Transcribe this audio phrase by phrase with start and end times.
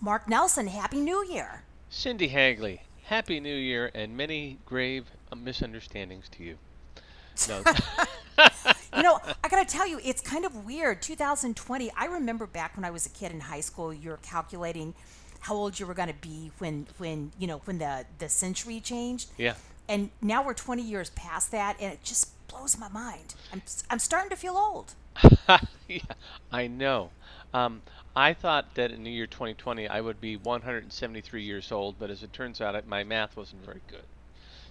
[0.00, 1.62] Mark Nelson, Happy New Year.
[1.90, 5.04] Cindy Hagley, Happy New Year and many grave
[5.36, 6.56] misunderstandings to you.
[7.48, 7.58] No.
[8.96, 11.02] you know, I got to tell you, it's kind of weird.
[11.02, 14.94] 2020, I remember back when I was a kid in high school, you're calculating
[15.40, 18.80] how old you were going to be when when, you know, when the the century
[18.80, 19.30] changed.
[19.36, 19.54] yeah.
[19.88, 23.34] And now we're 20 years past that and it just blows my mind.
[23.52, 23.60] I'm
[23.90, 24.94] I'm starting to feel old.
[25.88, 26.00] yeah,
[26.52, 27.10] I know.
[27.54, 27.82] Um,
[28.16, 32.22] I thought that in the year 2020 I would be 173 years old, but as
[32.24, 34.06] it turns out, I- my math wasn't very good.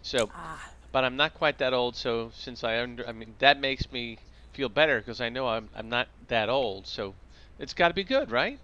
[0.02, 1.96] So, Ah, but I'm not quite that old.
[1.96, 4.20] So since I under, I mean, that makes me
[4.54, 6.88] feel better because I know I'm I'm not that old.
[6.88, 7.16] So
[7.60, 8.60] it's got to be good, right?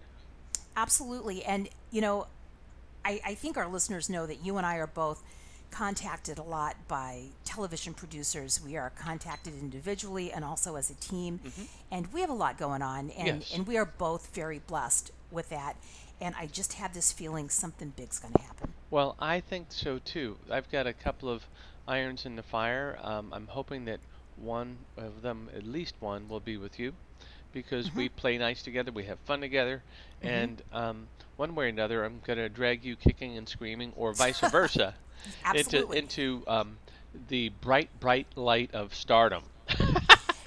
[0.76, 1.44] absolutely.
[1.44, 2.28] And you know,
[3.06, 5.24] I, I think our listeners know that you and I are both
[5.72, 8.62] contacted a lot by television producers.
[8.64, 11.40] We are contacted individually and also as a team.
[11.92, 13.52] And we have a lot going on and, Yes.
[13.54, 15.76] and we are both very blessed with that.
[16.22, 18.74] And I just have this feeling something big's gonna happen.
[18.90, 20.38] Well, I think so too.
[20.50, 21.44] I've got a couple of
[21.88, 22.98] irons in the fire.
[23.02, 24.00] Um, I'm hoping that
[24.38, 26.94] one of them, at least one, will be with you
[27.56, 29.82] because we play nice together, we have fun together,
[30.22, 34.14] and um, one way or another, I'm going to drag you kicking and screaming, or
[34.14, 34.94] vice versa,
[35.56, 35.98] into, Absolutely.
[35.98, 36.78] into um,
[37.30, 39.44] the bright, bright light of stardom.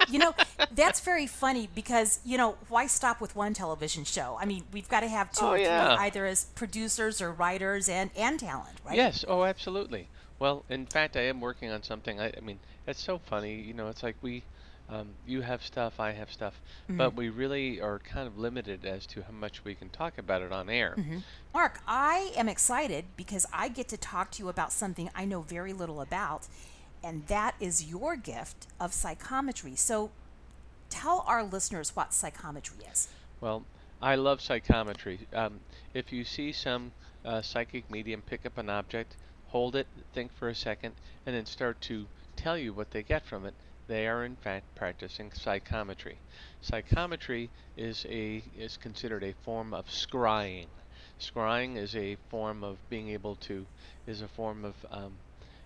[0.07, 0.33] you know,
[0.71, 4.37] that's very funny because, you know, why stop with one television show?
[4.39, 7.89] I mean, we've got to have two Oh, or three, either as producers or writers
[7.89, 8.95] and, and talent, right?
[8.95, 10.07] Yes, oh, absolutely.
[10.37, 12.19] Well, in fact, I am working on something.
[12.19, 13.55] I, I mean, it's so funny.
[13.55, 14.43] You know, it's like we,
[14.91, 19.05] um, you have stuff, I have stuff, but we really are kind of limited as
[19.07, 20.97] to how much we can talk about it on air.
[21.53, 25.41] Mark, I am excited because I get to talk to you about something I know
[25.41, 26.47] very little about,
[27.03, 29.75] and that is your gift of psychometry.
[29.75, 30.11] So
[30.89, 33.09] tell our listeners what psychometry is.
[33.41, 33.63] Well,
[34.01, 35.19] I love psychometry.
[35.33, 35.59] Um,
[35.93, 36.91] if you see some
[37.23, 39.15] uh, psychic medium pick up an object,
[39.47, 40.93] hold it, think for a second,
[41.25, 43.53] and then start to tell you what they get from it,
[43.89, 46.17] they are in fact practicing psychometry.
[46.61, 50.67] Psychometry is a is considered a form of scrying.
[51.19, 53.65] Scrying is a form of being able to
[54.07, 55.13] is a form of um,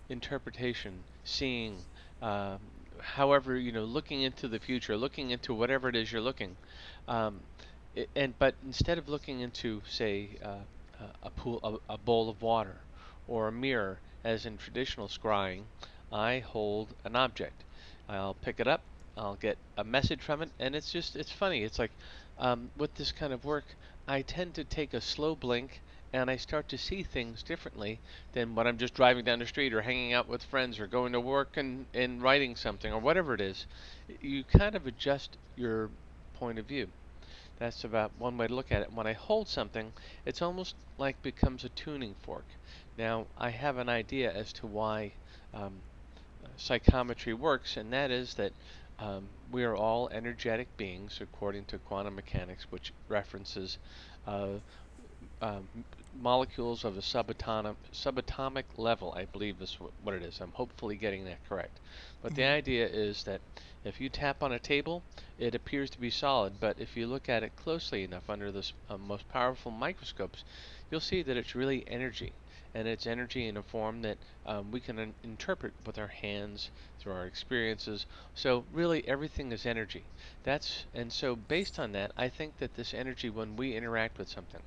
[0.09, 1.77] interpretation, seeing,
[2.21, 2.59] um,
[3.01, 6.55] however you know, looking into the future, looking into whatever it is you're looking.
[7.07, 7.41] Um,
[7.97, 10.63] i and but instead of looking into, say, uh,
[10.99, 12.77] a a pool, a, a bowl of water,
[13.27, 15.63] or a mirror, as in traditional scrying,
[16.11, 17.63] I hold an object.
[18.09, 18.81] I'll pick it up.
[19.15, 21.63] I'll get a message from it, and it's just it's funny.
[21.63, 21.91] It's like
[22.37, 23.65] um, with this kind of work,
[24.07, 25.79] I tend to take a slow blink
[26.13, 27.99] and I start to see things differently
[28.33, 31.11] than when I'm just driving down the street or hanging out with friends or going
[31.13, 33.65] to work and, and writing something or whatever it is.
[34.21, 35.89] You kind of adjust your
[36.35, 36.87] point of view.
[37.57, 38.93] That's about one way to look at it.
[38.93, 39.91] When I hold something,
[40.25, 42.45] it's almost like becomes a tuning fork.
[42.97, 45.13] Now, I have an idea as to why
[45.53, 45.73] um,
[46.57, 48.53] psychometry works, and that is that
[48.99, 53.77] um, we are all energetic beings according to quantum mechanics, which references
[54.27, 54.59] uh,
[55.41, 55.67] um,
[56.19, 60.39] molecules of a subatomic, subatomic level, I believe is what it is.
[60.39, 61.79] I'm hopefully getting that correct.
[62.21, 63.41] But the idea is that
[63.83, 65.03] if you tap on a table,
[65.37, 68.71] it appears to be solid, but if you look at it closely enough under the
[68.89, 70.43] uh, most powerful microscopes,
[70.89, 72.33] you'll see that it's really energy.
[72.75, 76.69] And it's energy in a form that um, we can in- interpret with our hands,
[76.99, 78.05] through our experiences.
[78.33, 80.05] So really, everything is energy.
[80.43, 84.29] That's and so based on that, I think that this energy, when we interact with
[84.29, 84.61] something,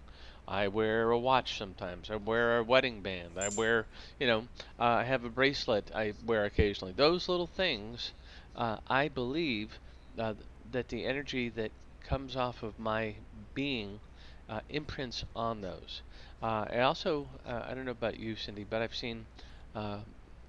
[0.48, 2.10] I wear a watch sometimes.
[2.10, 3.38] I wear a wedding band.
[3.38, 4.40] I wear, you know,
[4.78, 6.92] uh, I have a bracelet I wear occasionally.
[6.92, 8.12] Those little things,
[8.54, 9.78] uh, I believe
[10.18, 10.34] uh,
[10.70, 13.16] that the energy that comes off of my
[13.54, 14.00] being
[14.48, 16.02] uh, imprints on those.
[16.42, 19.26] Uh, I also, uh, I don't know about you, Cindy, but I've seen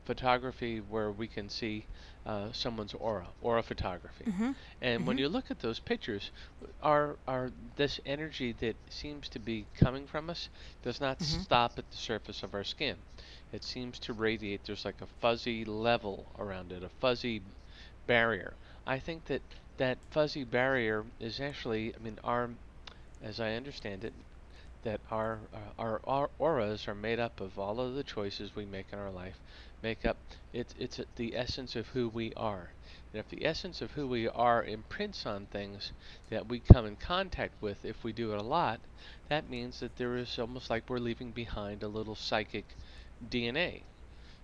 [0.05, 1.85] photography where we can see
[2.27, 4.31] uh, someone's aura, aura photography.
[4.81, 6.31] And when you look at those pictures,
[6.81, 10.49] are are this energy that seems to be coming from us
[10.83, 12.97] does not stop at the surface of our skin.
[13.51, 14.65] It seems to radiate.
[14.65, 17.43] There's like a fuzzy level around it, a fuzzy
[18.07, 18.57] barrier.
[18.85, 19.43] I think that
[19.77, 22.51] that fuzzy barrier is actually, I mean, our,
[23.21, 24.13] as I understand it,
[24.83, 28.65] that our, uh, our our auras are made up of all of the choices we
[28.65, 29.41] make in our life.
[29.87, 30.17] Make up
[30.51, 32.71] it's the essence of who we are.
[33.13, 35.93] And if the essence of who we are imprints on things
[36.29, 38.81] that we come in contact with, if we do it a lot,
[39.29, 42.65] that means that there is almost like we're leaving behind a little psychic
[43.29, 43.83] DNA.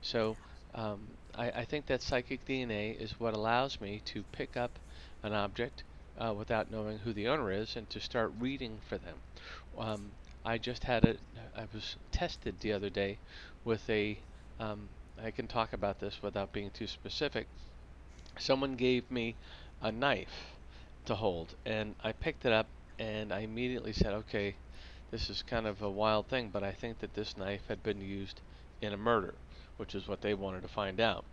[0.01, 0.37] So
[0.73, 4.79] um, I, I think that psychic DNA is what allows me to pick up
[5.23, 5.83] an object
[6.17, 9.17] uh, without knowing who the owner is and to start reading for them.
[9.77, 10.11] Um,
[10.45, 11.19] I just had it.
[11.53, 13.17] I was tested the other day
[13.65, 14.17] with a.
[14.57, 14.87] Um,
[15.21, 17.47] I can talk about this without being too specific.
[18.37, 19.35] Someone gave me
[19.81, 20.55] a knife
[21.05, 22.67] to hold, and I picked it up,
[22.97, 24.55] and I immediately said, "Okay,
[25.11, 28.01] this is kind of a wild thing, but I think that this knife had been
[28.01, 28.41] used
[28.81, 29.35] in a murder,
[29.77, 31.25] which is what they wanted to find out."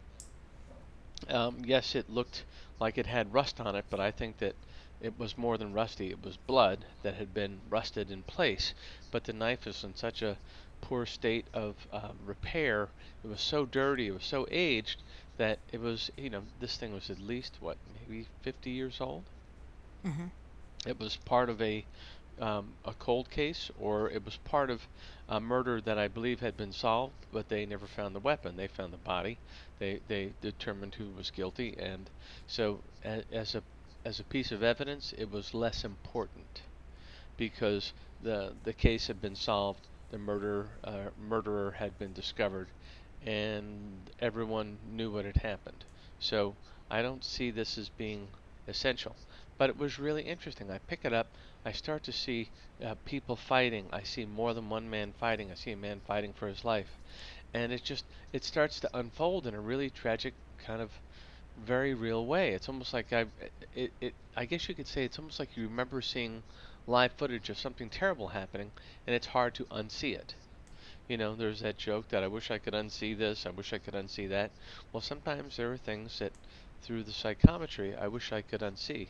[1.29, 2.45] Um, yes, it looked
[2.81, 4.55] like it had rust on it, but I think that
[5.01, 6.11] it was more than rusty.
[6.11, 8.75] It was blood that had been rusted in place.
[9.11, 10.37] But the knife is in such a
[10.81, 12.93] poor state of uh, repair.
[13.23, 14.09] It was so dirty.
[14.09, 15.03] It was so aged
[15.37, 19.31] that it was, you know, this thing was at least what, maybe 50 years old.
[20.05, 20.27] Mm-hmm.
[20.87, 21.87] It was part of a
[22.39, 24.89] um, a cold case, or it was part of
[25.29, 28.57] a murder that I believe had been solved, but they never found the weapon.
[28.57, 29.41] They found the body.
[29.79, 32.11] They they determined who was guilty, and
[32.47, 33.65] so a, as a
[34.05, 36.63] as a piece of evidence, it was less important
[37.37, 42.69] because the the case had been solved, the murder uh, murderer had been discovered,
[43.23, 45.85] and everyone knew what had happened.
[46.19, 46.57] So
[46.91, 48.29] I don't see this as being
[48.69, 49.17] essential.
[49.59, 50.71] But it was really interesting.
[50.71, 52.51] I pick it up, I start to see
[52.85, 53.89] uh, people fighting.
[53.93, 55.51] I see more than one man fighting.
[55.51, 56.99] I see a man fighting for his life,
[57.55, 60.93] and it just it starts to unfold in a really tragic kind of
[61.57, 62.51] very real way.
[62.53, 63.27] It's almost like I
[63.73, 66.43] it, it I guess you could say it's almost like you remember seeing
[66.87, 68.71] live footage of something terrible happening,
[69.07, 70.35] and it's hard to unsee it.
[71.09, 73.79] You know, there's that joke that I wish I could unsee this, I wish I
[73.79, 74.51] could unsee that.
[74.93, 76.33] Well, sometimes there are things that
[76.83, 79.09] through the psychometry I wish I could unsee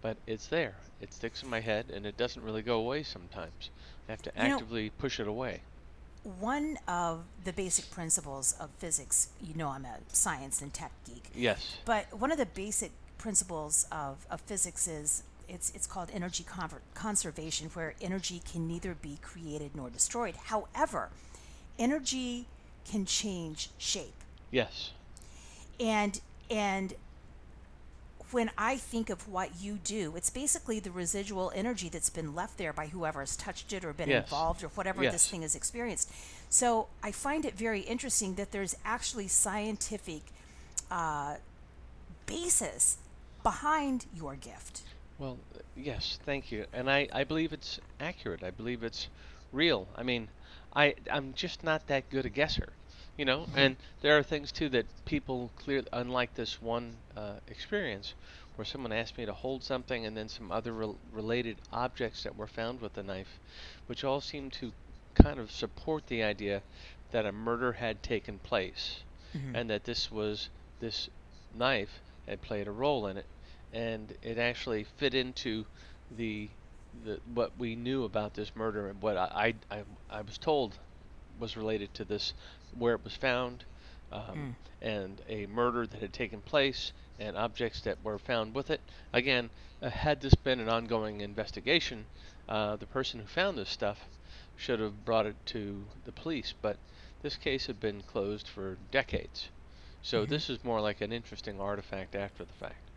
[0.00, 0.76] but it's there.
[1.00, 3.70] It sticks in my head and it doesn't really go away sometimes.
[4.08, 5.62] I have to You know, actively push it away.
[6.40, 11.30] one of the basic principles of physics, you know, I'm a science and tech geek,
[11.34, 11.78] Yes.
[11.84, 16.44] but one of the basic principles of, of physics is it's, it's called energy
[16.94, 20.34] conservation, where energy can neither be created nor destroyed.
[20.36, 21.10] However,
[21.78, 22.46] energy
[22.90, 24.14] can change shape.
[24.50, 24.92] Yes.
[25.80, 26.94] And, and
[28.30, 32.58] when I think of what you do, it's basically the residual energy that's been left
[32.58, 34.24] there by whoever has touched it or been Yes.
[34.24, 36.10] involved or whatever this thing has experienced.
[36.50, 40.22] So I find it very interesting that there's actually scientific
[40.90, 41.36] uh,
[42.26, 42.98] basis
[43.42, 44.82] behind your gift.
[45.18, 45.44] Well,
[45.74, 46.66] yes, thank you.
[46.72, 48.42] And I, I believe it's accurate.
[48.42, 49.10] I believe it's
[49.52, 49.92] real.
[49.94, 50.30] I mean,
[50.74, 52.78] I I'm just not that good a guesser,
[53.16, 53.48] you know.
[53.52, 58.14] And there are things too that people clear, unlike this one uh, experience,
[58.54, 62.36] where someone asked me to hold something, and then some other rel- related objects that
[62.36, 63.40] were found with the knife,
[63.86, 64.72] which all seem to
[65.14, 66.62] kind of support the idea
[67.10, 69.04] that a murder had taken place,
[69.52, 71.08] and that this was this
[71.52, 73.28] knife had played a role in it,
[73.72, 75.64] and it actually fit into
[76.16, 76.48] the
[77.04, 80.78] the what we knew about this murder and what I I, I, was told
[81.38, 82.32] was related to this
[82.76, 83.64] where it was found
[84.10, 88.80] um, and a murder that had taken place and objects that were found with it.
[89.12, 89.50] Again,
[89.82, 92.06] uh, had this been an ongoing investigation,
[92.48, 94.06] uh, the person who found this stuff
[94.56, 96.78] should have brought it to the police, but
[97.22, 99.48] this case had been closed for decades.
[100.02, 102.87] So this is more like an interesting artifact after the fact.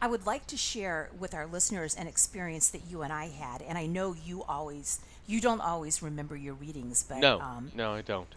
[0.00, 3.62] I would like to share with our listeners an experience that you and I had,
[3.62, 7.92] and I know you always you don't always remember your readings, but No, um, no,
[7.92, 8.28] I don't.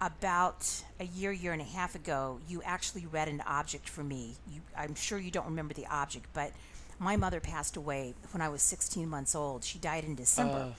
[0.00, 4.34] about a year, year and a half ago, you actually read an object for me.
[4.52, 6.50] You, I'm sure you don't remember the object, but
[6.98, 9.62] my mother passed away when I was 16 months old.
[9.64, 10.74] She died in December.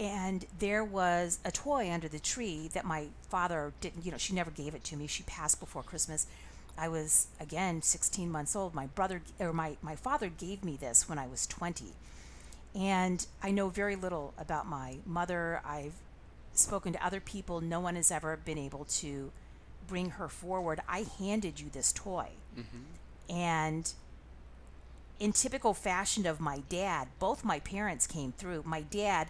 [0.00, 4.34] and there was a toy under the tree that my father didn't, you know, she
[4.34, 5.06] never gave it to me.
[5.06, 6.26] She passed before Christmas.
[6.78, 8.74] I was, again, 16 months old.
[8.74, 11.86] My brother, or my, my father gave me this when I was 20.
[12.74, 15.62] And I know very little about my mother.
[15.64, 15.94] I've
[16.52, 17.60] spoken to other people.
[17.60, 19.32] No one has ever been able to
[19.86, 20.80] bring her forward.
[20.88, 22.28] I handed you this toy.
[22.58, 23.34] Mm-hmm.
[23.34, 23.92] And
[25.18, 28.62] in typical fashion of my dad, both my parents came through.
[28.66, 29.28] My dad,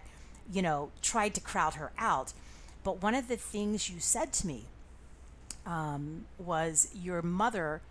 [0.51, 2.33] you know, tried to crowd her out.
[2.83, 4.65] But one of the things you said to me
[5.67, 7.81] um, was your mother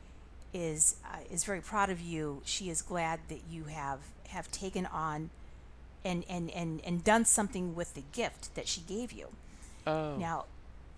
[0.52, 2.40] is uh, is very proud of you.
[2.45, 5.30] She is glad that you have have taken on
[6.04, 9.28] and and and and done something with the gift that she gave you.
[9.87, 10.47] Oh, Now,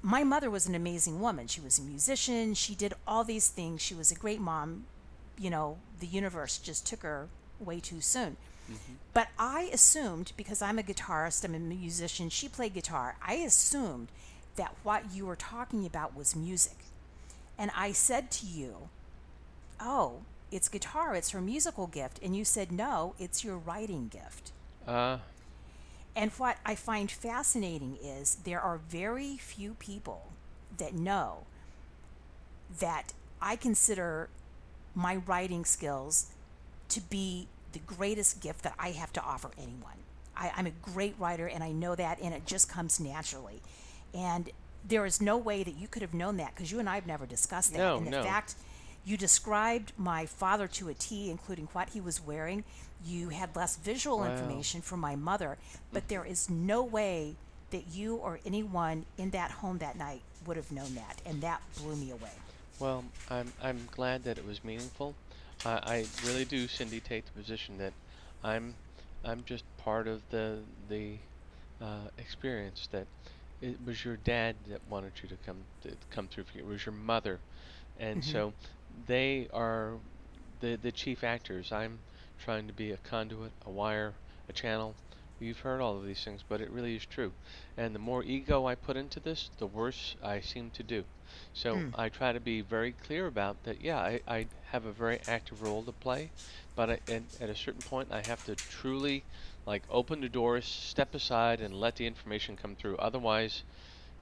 [0.00, 1.48] my mother was an amazing woman.
[1.48, 2.54] She was a musician.
[2.54, 3.82] She did all these things.
[3.82, 4.84] She was a great mom.
[5.38, 7.28] You know, the universe just took her
[7.60, 8.36] way too soon.
[9.14, 14.08] But I assumed, because I'm a guitarist, I'm a musician, she played guitar, I assumed
[14.56, 16.76] that what you were talking about was music.
[17.56, 18.88] And I said to you,
[19.80, 22.18] Oh, it's guitar, it's her musical gift.
[22.22, 24.52] And you said, No, it's your writing gift.
[24.86, 25.18] uh,
[26.16, 30.32] And what I find fascinating is there are very few people
[30.76, 31.44] that know
[32.80, 34.28] that I consider
[34.94, 36.26] my writing skills
[36.88, 39.98] to be the greatest gift that I have to offer anyone.
[40.36, 43.60] I, I'm a great writer and I know that, and it just comes naturally.
[44.14, 44.50] And
[44.86, 47.06] there is no way that you could have known that because you and I have
[47.06, 47.78] never discussed that.
[47.78, 48.22] No, and the no.
[48.22, 48.54] fact
[49.04, 52.64] you described my father to a T, including what he was wearing.
[53.04, 54.30] You had less visual Wow.
[54.32, 55.56] information from my mother,
[55.92, 57.36] but there is no way
[57.70, 61.60] that you or anyone in that home that night would have known that, and that
[61.76, 62.32] blew me away.
[62.78, 65.14] Well, I'm I'm glad that it was meaningful.
[65.64, 67.92] I I really do, Cindy, take the position that
[68.42, 68.74] I'm
[69.24, 71.16] I'm just part of the the
[71.80, 72.88] uh, experience.
[72.92, 73.06] That
[73.60, 76.64] it was your dad that wanted you to come to come through for you.
[76.64, 77.42] It was your mother,
[77.96, 78.24] and Mhm.
[78.24, 78.54] so
[79.06, 80.00] they are
[80.60, 81.72] the the chief actors.
[81.72, 82.02] I'm
[82.38, 84.96] trying to be a conduit, a wire, a channel.
[85.38, 87.34] You've heard all of these things, but it really is true.
[87.76, 91.04] And the more ego I put into this, the worse I seem to do.
[91.52, 91.94] So Mm.
[91.94, 93.80] I try to be very clear about that.
[93.80, 96.32] Yeah, I, I have a very active role to play,
[96.74, 99.26] but I, at, at a certain point, I have to truly,
[99.68, 102.96] like, open the doors, step aside, and let the information come through.
[102.96, 103.62] Otherwise,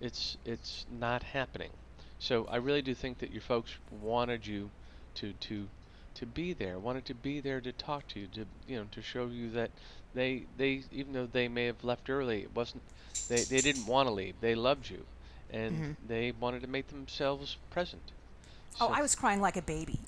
[0.01, 1.71] it's it's not happening.
[2.19, 3.71] So I really do think that your folks
[4.03, 4.71] wanted you
[5.17, 5.69] to to
[6.17, 9.03] to be there, wanted to be there to talk to you, to you know, to
[9.03, 9.71] show you that
[10.15, 12.83] they they even though they may have left early, it wasn't
[13.29, 14.35] they they didn't want to leave.
[14.41, 15.05] They loved you,
[15.51, 15.97] and Mhm.
[16.09, 18.03] they wanted to make themselves present.
[18.81, 20.01] Oh, I was crying like a baby.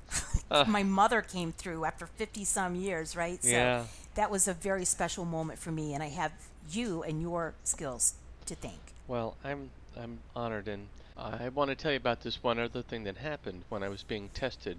[0.50, 0.64] Uh.
[0.68, 3.42] my mother came through after 50 some years, right?
[3.42, 3.85] So Yeah.
[4.19, 6.33] That was a very special moment for me, and I have
[6.73, 8.15] you and your skills
[8.47, 8.81] to thank.
[9.07, 13.05] Well, I'm I'm honored, and I want to tell you about this one other thing
[13.05, 14.79] that happened when I was being tested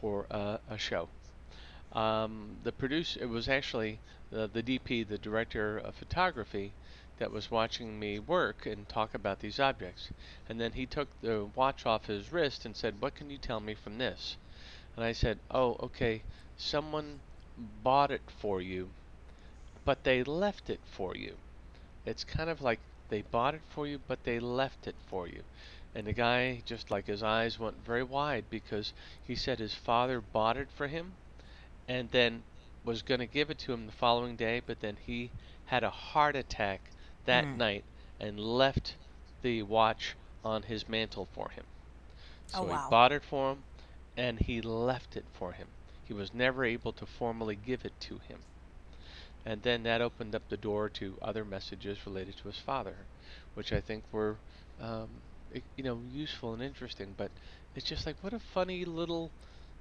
[0.00, 1.08] for a show.
[1.92, 4.00] Um, the producer, it was actually
[4.32, 6.72] the, the DP, the director of photography,
[7.20, 10.08] that was watching me work and talk about these objects.
[10.48, 13.60] And then he took the watch off his wrist and said, "What can you tell
[13.60, 14.36] me from this?"
[14.96, 16.22] And I said, "Oh, okay.
[16.56, 17.20] Someone
[17.60, 18.94] bought it for you,
[19.84, 21.40] but they left it for you."
[22.04, 25.44] It's kind of like they bought it for you, but they left it for you.
[25.94, 30.20] And the guy, just like his eyes went very wide because he said his father
[30.20, 31.18] bought it for him
[31.88, 32.44] and then
[32.84, 35.32] was going to give it to him the following day, but then he
[35.64, 36.92] had a heart attack
[37.24, 37.54] that Mm.
[37.54, 37.84] night
[38.18, 38.96] and left
[39.42, 41.66] the watch on his mantle for him.
[42.46, 42.76] So Oh, wow.
[42.76, 43.64] he bought it for him
[44.16, 45.74] and he left it for him.
[46.10, 48.40] He was never able to formally give it to him.
[49.46, 52.96] And then that opened up the door to other messages related to his father,
[53.54, 54.34] which I think were,
[54.80, 55.06] um,
[55.76, 57.14] you know, useful and interesting.
[57.16, 57.30] But
[57.76, 59.30] it's just like, what a funny little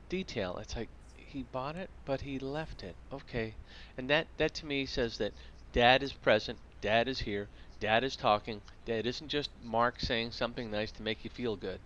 [0.08, 0.60] detail.
[0.62, 2.94] It's like he bought it, but he left it.
[3.12, 3.56] Okay,
[3.98, 5.34] and that that to me says that
[5.74, 7.48] Dad is present, Dad is here,
[7.80, 8.62] Dad is talking.
[8.86, 11.80] Dad isn't just Mark saying something nice to make you feel good,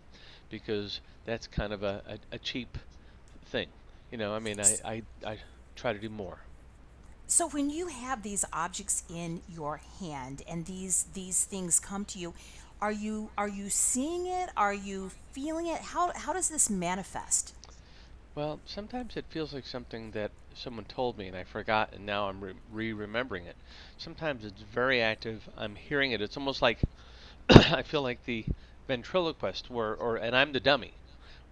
[0.50, 2.78] because that's kind of a, a, a cheap
[3.46, 3.70] thing.
[4.14, 5.38] You know, I mean, I, I I
[5.76, 6.38] try to do more.
[7.26, 12.20] So when you have these objects in your hand and these these things come to
[12.20, 12.36] you,
[12.80, 14.52] are you are you seeing it?
[14.56, 15.82] Are you feeling it?
[15.82, 17.56] How how does this manifest?
[18.36, 22.30] Well, sometimes it feels like something that someone told me and I forgot, and now
[22.30, 23.56] I'm re- re-remembering it.
[23.98, 25.50] Sometimes it's very active.
[25.58, 26.22] I'm hearing it.
[26.22, 26.78] It's almost like
[27.50, 28.46] I feel like the
[28.88, 30.94] ventriloquist, were, or and I'm the dummy,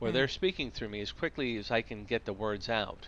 [0.02, 0.16] where Mm.
[0.16, 3.08] they're speaking through me as quickly as I can get the words out.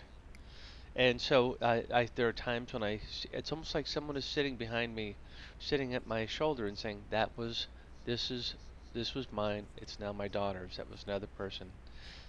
[0.96, 3.00] And so I, I, there are times when I,
[3.32, 5.18] it's almost like someone is sitting behind me,
[5.58, 7.68] sitting at my shoulder and saying, "That was,
[8.04, 8.56] this is,
[8.92, 9.68] this was mine.
[9.76, 10.76] It's now my daughter's.
[10.76, 11.72] That was another person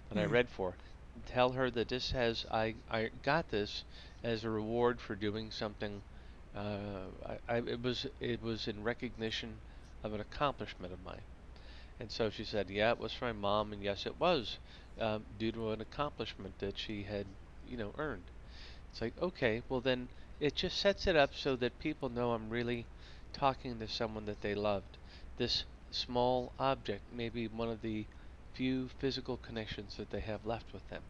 [0.10, 0.32] that I Mm.
[0.32, 0.78] read for."
[1.26, 3.86] Tell her that this has, I, I got this
[4.24, 6.04] as a reward for doing something.
[6.56, 9.62] Uh, I, I, it was, it was in recognition
[10.04, 11.26] of an accomplishment of mine.
[12.00, 14.60] And so she said, "Yeah, it was for my mom, and yes, it was
[14.98, 17.28] um, due to an accomplishment that she had,
[17.62, 18.32] you know, earned."
[18.92, 20.10] It's like, okay, well then
[20.40, 22.88] it just sets it up so that people know I'm really
[23.34, 24.98] talking to someone that they loved.
[25.38, 28.08] This small object may be one of the
[28.54, 31.04] few physical connections that they have left with them.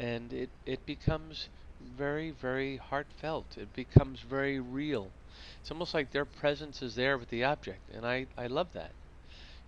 [0.00, 3.56] And it, it becomes very, very heartfelt.
[3.56, 5.14] It becomes very real.
[5.60, 8.96] It's almost like their presence is there with the object, and I, I love that.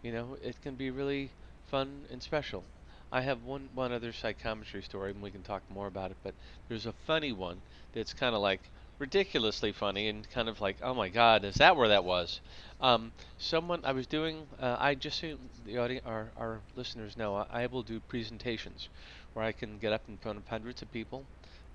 [0.02, 1.32] You know, it can be really
[1.64, 2.64] fun and special.
[3.10, 6.18] I have one one other psychometry story, and we can talk more about it.
[6.22, 6.34] But
[6.68, 10.94] there's a funny one that's kind of like ridiculously funny and kind of like, oh
[10.94, 12.40] my God, is that where that was?
[12.80, 17.34] Um, someone I was doing, uh, I just so the audience, our our listeners know,
[17.36, 18.88] I, I will do presentations
[19.32, 21.26] where I can get up in front of hundreds of people,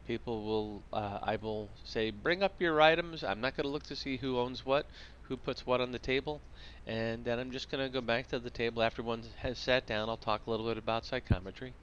[0.07, 3.23] People will, uh, I will say, bring up your items.
[3.23, 4.87] I'm not going to look to see who owns what,
[5.27, 6.41] who puts what on the table,
[6.85, 9.85] and then I'm just going to go back to the table after one has sat
[9.85, 10.09] down.
[10.09, 11.73] I'll talk a little bit about psychometry.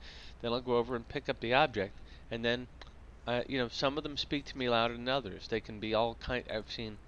[0.41, 1.97] Then I'll go over and pick up the object,
[2.31, 2.67] and then,
[3.27, 5.49] uh, you know, some of them speak to me louder than others.
[5.49, 6.45] They can be all kind.
[6.53, 6.99] I've seen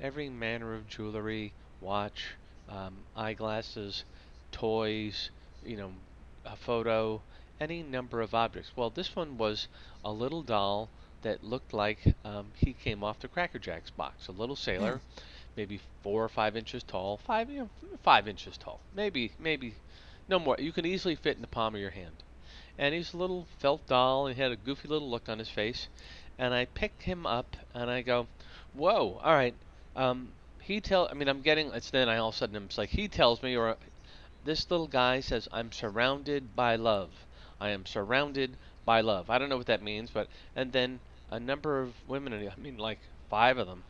[0.00, 2.34] every manner of jewelry, watch,
[2.68, 4.04] um, eyeglasses,
[4.52, 5.30] toys,
[5.64, 5.92] you know,
[6.44, 7.20] a photo,
[7.60, 8.70] any number of objects.
[8.76, 9.68] Well, this one was
[10.04, 10.88] a little doll
[11.22, 14.28] that looked like um, he came off the Cracker Jacks box.
[14.28, 15.22] A little sailor, Mm.
[15.56, 17.70] Maybe four or five inches tall, five you know,
[18.02, 19.74] five inches tall, maybe maybe
[20.28, 20.56] no more.
[20.58, 22.22] You can easily fit in the palm of your hand.
[22.78, 24.26] And he's a little felt doll.
[24.26, 25.88] And he had a goofy little look on his face.
[26.38, 28.26] And I pick him up and I go,
[28.74, 29.20] "Whoa!
[29.22, 29.54] All right."
[29.94, 31.08] Um, he tell.
[31.10, 31.72] I mean, I'm getting.
[31.72, 33.76] It's then I all of a sudden it's like he tells me, or
[34.44, 37.10] this little guy says, "I'm surrounded by love."
[37.58, 39.30] I am surrounded by love.
[39.30, 42.76] I don't know what that means, but and then a number of women, I mean
[42.76, 42.98] like
[43.30, 43.84] five of them,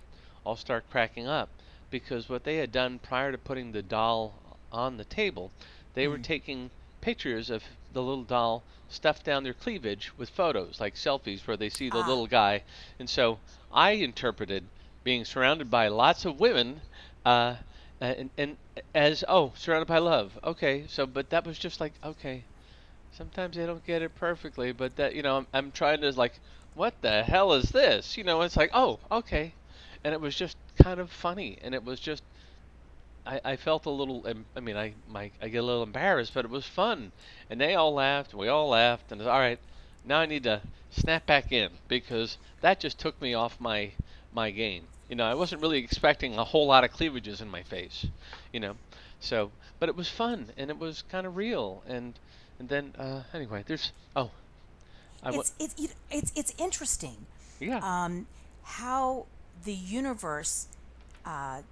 [0.44, 1.48] all start cracking up
[1.90, 5.52] because what they had done prior to putting the doll on the table,
[5.94, 6.22] they were Mm.
[6.22, 7.62] taking pictures of
[7.92, 11.98] the little doll stuffed down their cleavage with photos, like selfies where they see the
[11.98, 12.08] Ah.
[12.08, 12.64] little guy.
[12.98, 13.40] And so
[13.70, 14.68] I interpreted
[15.04, 16.82] being surrounded by lots of women
[17.24, 17.56] uh,
[18.00, 18.58] and, and
[18.94, 22.44] as oh surrounded by love okay so but that was just like okay
[23.10, 26.40] sometimes they don't get it perfectly, but that you know, I'm, I'm trying to like,
[26.74, 28.16] what the hell is this?
[28.16, 29.54] You know, it's like, oh, okay,
[30.06, 32.22] and it was just kind of funny, and it was just,
[33.26, 36.44] I, I felt a little, I mean, I my I get a little embarrassed, but
[36.44, 37.10] it was fun,
[37.50, 39.58] and they all laughed, and we all laughed, and it's, all right,
[40.04, 40.60] now I need to
[40.92, 43.90] snap back in because that just took me off my
[44.32, 44.84] my game.
[45.08, 48.06] You know, I wasn't really expecting a whole lot of cleavages in my face,
[48.52, 48.76] you know,
[49.18, 52.14] so, but it was fun and it was kind of real, and
[52.60, 54.30] and then uh, anyway, there's oh,
[55.20, 57.26] I It's it's it's it's interesting.
[57.58, 57.80] Yeah.
[57.82, 58.28] Um,
[58.62, 59.26] how
[59.64, 60.66] the universe,
[61.24, 61.62] uh,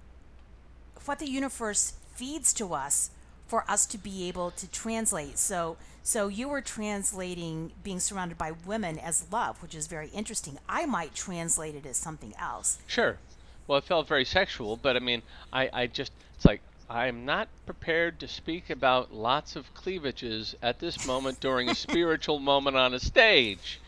[1.05, 3.11] what the universe feeds to us
[3.47, 5.37] for us to be able to translate.
[5.37, 10.59] So so you were translating being surrounded by women as love, which is very interesting.
[10.69, 12.77] I might translate it as something else.
[12.85, 13.17] sure.
[13.65, 16.61] Well, it felt very sexual, but I mean, I I just it's like.
[16.87, 22.37] I'm not prepared to speak about lots of cleavages at this moment during a spiritual
[22.37, 23.79] moment on a stage.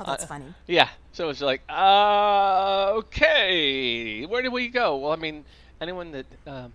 [0.00, 0.54] Oh, Uh, that's funny.
[0.66, 4.96] Yeah, so it's like, uh, okay, where do we go?
[4.96, 5.44] Well, I mean,
[5.80, 6.72] anyone that um,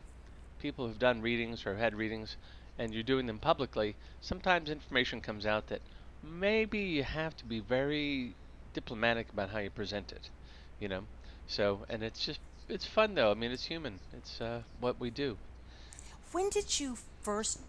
[0.61, 2.37] people who've done readings or had readings,
[2.77, 5.81] and you're doing them publicly, sometimes information comes out that
[6.21, 8.35] maybe you have to be very
[8.73, 10.29] diplomatic about how you present it,
[10.79, 11.05] you know.
[11.47, 13.31] So, and it's just, it's fun though.
[13.31, 13.99] I mean, it's human.
[14.13, 15.37] It's uh, what we do.
[16.31, 17.59] When did you first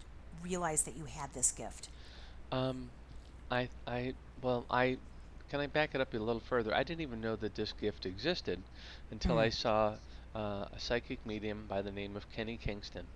[0.43, 1.87] realize that you had this gift?
[2.51, 2.89] Um,
[3.49, 4.97] I, I, well, I,
[5.49, 6.73] can I back it up a little further?
[6.73, 8.63] I didn't even know that this gift existed
[9.11, 9.51] until I Mm.
[9.51, 9.97] saw
[10.35, 13.07] uh, a psychic medium by the name of Kenny Kingston.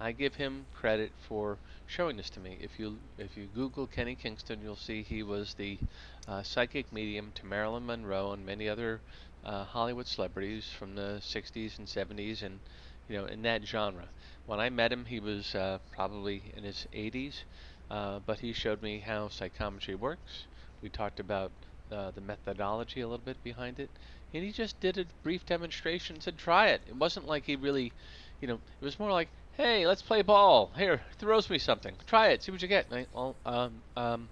[0.00, 2.58] I give him credit for showing this to me.
[2.60, 5.80] If you if you Google Kenny Kingston, you'll see he was the
[6.26, 9.02] uh, psychic medium to Marilyn Monroe and many other
[9.42, 12.60] uh, Hollywood celebrities from the 60s and 70s, and
[13.08, 14.10] you know in that genre.
[14.46, 17.44] When I met him, he was uh, probably in his 80s,
[17.90, 20.46] uh, but he showed me how psychometry works.
[20.80, 21.52] We talked about
[21.92, 23.90] uh, the methodology a little bit behind it,
[24.32, 27.56] and he just did a brief demonstration and said, "Try it." It wasn't like he
[27.56, 27.92] really,
[28.40, 30.70] you know, it was more like, "Hey, let's play ball.
[30.76, 31.94] Here, throws me something.
[32.06, 32.42] Try it.
[32.42, 34.28] See what you get." And I, well, um, um,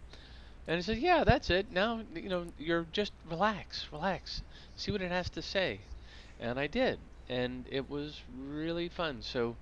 [0.67, 1.71] and he said, "Yeah, that's it.
[1.73, 4.43] Now, you know, you're just relax, relax.
[4.77, 5.81] See what it has to say."
[6.41, 9.23] And I did, and it was really fun.
[9.23, 9.57] So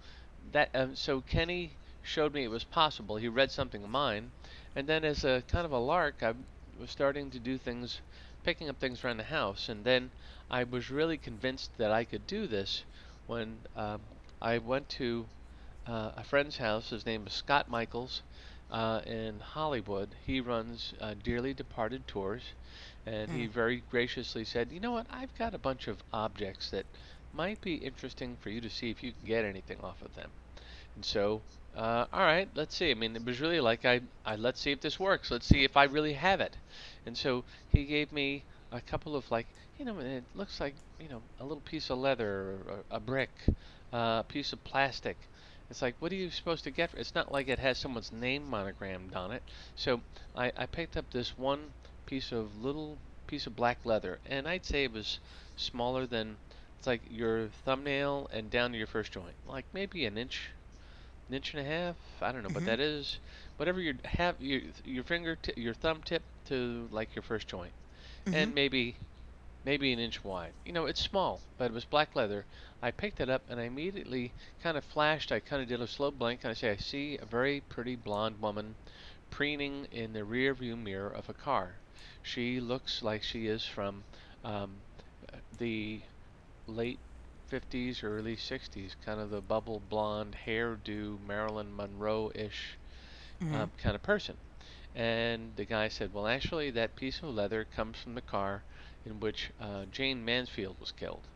[0.53, 3.17] that, um, so Kenny showed me it was possible.
[3.17, 4.31] He read something of mine,
[4.77, 6.35] and then as a kind of a lark, I
[6.77, 8.03] was starting to do things,
[8.43, 10.13] picking up things around the house, and then
[10.51, 12.85] I was really convinced that I could do this
[13.27, 14.03] when um,
[14.41, 15.29] I went to
[15.87, 16.91] uh, a friend's house.
[16.91, 18.23] His name is Scott Michaels
[18.71, 20.17] uh, in Hollywood.
[20.25, 22.43] He runs uh, Dearly Departed tours,
[23.07, 23.49] and he Mm.
[23.49, 25.07] very graciously said, "You know what?
[25.11, 26.87] I've got a bunch of objects that
[27.33, 30.33] might be interesting for you to see if you can get anything off of them."
[30.95, 31.43] And so,
[31.77, 32.91] uh, all right, let's see.
[32.91, 35.31] I mean, it was really like I, I let's see if this works.
[35.31, 36.57] Let's see if I really have it.
[37.07, 39.47] And so he gave me a couple of like,
[39.79, 42.59] you know, it looks like you know a little piece of leather,
[42.91, 43.31] a brick,
[43.93, 45.17] uh, a piece of plastic.
[45.71, 46.91] It's like, what are you supposed to get?
[46.95, 49.43] It's not like it has someone's name monogrammed on it.
[49.75, 50.03] So
[50.37, 51.73] I, I picked up this one
[52.07, 55.19] piece of little piece of black leather, and I'd say it was
[55.57, 56.37] smaller than
[56.79, 60.51] it's like your thumbnail and down to your first joint, like maybe an inch,
[61.29, 61.97] an inch and a half.
[62.21, 62.67] I don't know what Mhm.
[62.67, 63.21] that is.
[63.57, 67.75] Whatever you have, your your finger, t- your thumb tip to like your first joint,
[68.33, 68.99] and maybe
[69.65, 70.55] maybe an inch wide.
[70.65, 72.47] You know, it's small, but it was black leather.
[72.83, 75.33] I picked it up and I immediately kind of flashed.
[75.33, 77.97] I kind of did a slow blink and I say, I see a very pretty
[77.97, 78.77] blonde woman
[79.31, 81.81] preening in the rear view mirror of a car.
[82.23, 84.05] She looks like she is from
[84.45, 84.83] um,
[85.59, 86.03] the
[86.67, 87.01] late
[87.55, 92.79] 50s or early 60s, kind of the bubble blonde hairdo, Marilyn Monroe ish
[93.43, 93.65] Mm-hmm.
[93.65, 94.39] um, kind of person.
[94.95, 98.65] And the guy said, Well, actually, that piece of leather comes from the car
[99.05, 101.29] in which uh, Jayne Mansfield was killed.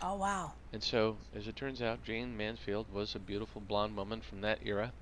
[0.00, 0.54] Oh wow.
[0.72, 4.58] And so, as it turns out, Jayne Mansfield was a beautiful blonde woman from that
[4.62, 4.92] era.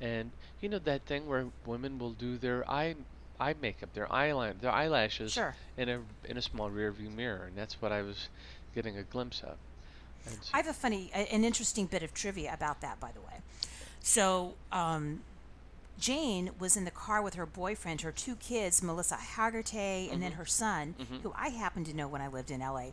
[0.00, 2.96] And you know that thing where women will do their eye
[3.38, 5.56] eye makeup, their eyeliner, their eyelashes Sure.
[5.76, 8.30] in a in a small rear view mirror, and that's what I was
[8.74, 9.58] getting a glimpse of.
[10.52, 13.40] I have a funny, an interesting bit of trivia about that, by the way.
[14.02, 15.20] So, um,
[15.98, 20.20] Jayne was in the car with her boyfriend, her two kids, Melissa Hargitay, and Mm-hmm.
[20.22, 22.86] then her son, who I happened to know when I lived in LA,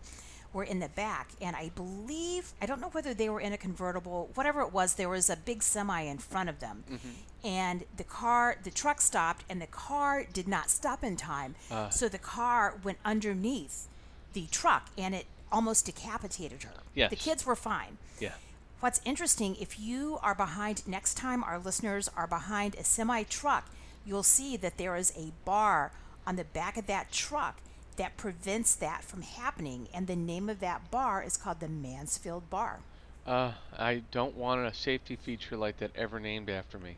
[0.51, 1.29] were in the back.
[1.41, 4.95] And I believe, I don't know whether they were in a convertible, whatever it was,
[4.95, 6.83] there was a big semi in front of them.
[6.91, 7.47] Mm-hmm.
[7.47, 11.55] And the car, the truck stopped, and the car did not stop in time.
[11.71, 11.87] Ah.
[11.89, 13.87] so the car went underneath
[14.33, 16.73] the truck and it almost decapitated her.
[17.09, 17.97] The kids were fine.
[18.19, 18.33] yeah.
[18.79, 23.67] What's interesting, if you are behind, next time our listeners are behind a semi truck,
[24.05, 25.91] you'll see that there is a bar
[26.27, 27.57] on the back of that truck
[27.95, 29.87] that prevents that from happening.
[29.93, 32.79] And the name of that bar is called the Mansfield Bar.
[33.25, 36.97] Uh, I don't want a safety feature like that ever named after me.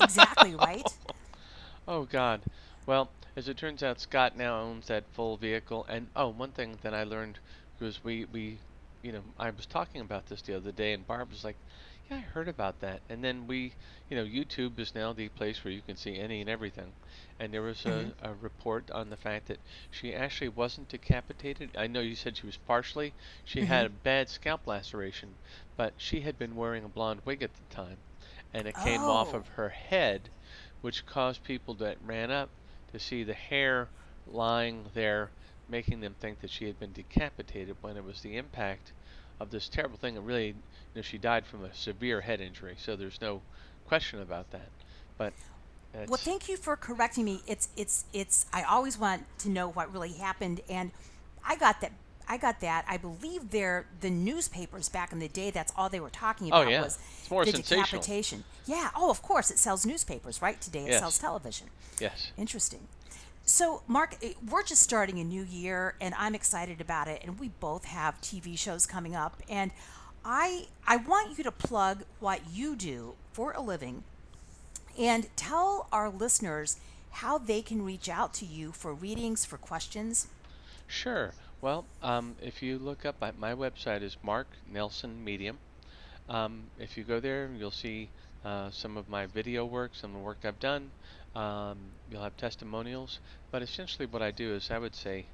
[0.00, 0.86] Exactly, right?
[1.88, 2.40] Oh God.
[2.86, 5.84] Well, as it turns out, Scott now owns that full vehicle.
[5.88, 7.38] And oh, one thing that I learned
[7.80, 8.58] was we we,
[9.02, 11.56] you know, I was talking about this the other day, and Barb was like,
[12.10, 13.72] "Yeah, I heard about that." And then we,
[14.08, 16.92] you know, YouTube is now the place where you can see any and everything.
[17.38, 18.24] And there was a, mm-hmm.
[18.26, 19.58] a report on the fact that
[19.90, 21.70] she actually wasn't decapitated.
[21.76, 23.14] I know you said she was partially.
[23.44, 23.96] She had mm-hmm.
[23.96, 25.34] a bad scalp laceration,
[25.76, 27.98] but she had been wearing a blonde wig at the time,
[28.52, 29.38] and it came off Oh.
[29.38, 30.30] of her head,
[30.80, 32.50] which caused people that ran up
[32.92, 33.88] to see the hair
[34.26, 35.30] lying there,
[35.68, 38.92] making them think that she had been decapitated when it was the impact
[39.40, 40.16] of this terrible thing.
[40.16, 40.54] And really, you
[40.96, 43.42] know, she died from a severe head injury, so there's no
[43.86, 44.68] question about that.
[45.18, 45.32] But
[46.08, 47.42] Well, thank you for correcting me.
[47.46, 48.46] It's it's it's.
[48.52, 50.90] I always want to know what really happened, and
[51.46, 51.92] I got that.
[52.26, 52.86] I got that.
[52.88, 55.50] I believe they're the newspapers back in the day.
[55.50, 56.82] That's all they were talking Oh, about yeah.
[56.82, 58.44] was It's more the decapitation.
[58.64, 58.88] Yeah.
[58.96, 60.58] Oh, of course, it sells newspapers, right?
[60.60, 61.00] Today it Yes.
[61.00, 61.68] sells television.
[62.00, 62.88] yes, Interesting.
[63.46, 67.22] So, Mark, eh, we're just starting a new year, and I'm excited about it.
[67.24, 69.70] And we both have TV shows coming up, and
[70.24, 74.04] I I want you to plug what you do for a living,
[74.98, 76.78] and tell our listeners
[77.10, 80.28] how they can reach out to you for readings, for questions.
[80.86, 81.34] sure.
[81.60, 85.58] Well, um, if you look up at my website is Mark Nelson Medium.
[86.28, 88.10] Um, if you go there, you'll see
[88.44, 90.90] uh, some of my video work, some of the work I've done.
[91.34, 93.20] Um, you'll have testimonials.
[93.50, 95.30] But essentially, what I do is I would say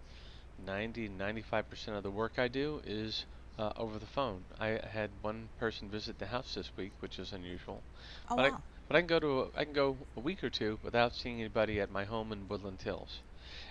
[0.58, 3.26] 90 95% of the work I do is
[3.58, 4.44] uh, over the phone.
[4.58, 7.84] I had one person visit the house this week, which is unusual.
[8.28, 8.62] Oh but I, wow!
[8.88, 11.40] but I can go to a, I can go a week or two without seeing
[11.40, 13.22] anybody at my home in Woodland Hills,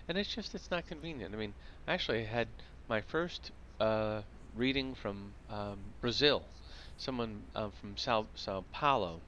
[0.08, 1.34] and it's just it's not convenient.
[1.34, 1.56] I mean,
[1.88, 2.50] I actually had
[2.88, 4.22] my first uh,
[4.54, 6.50] reading from um, Brazil.
[6.98, 9.24] Someone uh, from Sao Sao Paulo,